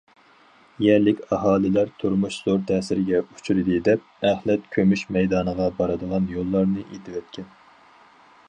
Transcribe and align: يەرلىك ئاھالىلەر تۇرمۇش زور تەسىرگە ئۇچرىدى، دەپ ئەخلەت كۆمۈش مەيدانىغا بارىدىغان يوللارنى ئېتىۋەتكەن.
يەرلىك 0.83 1.19
ئاھالىلەر 1.35 1.91
تۇرمۇش 2.03 2.37
زور 2.47 2.63
تەسىرگە 2.71 3.21
ئۇچرىدى، 3.35 3.77
دەپ 3.91 4.09
ئەخلەت 4.31 4.67
كۆمۈش 4.77 5.05
مەيدانىغا 5.19 5.71
بارىدىغان 5.83 6.27
يوللارنى 6.37 6.89
ئېتىۋەتكەن. 6.89 7.51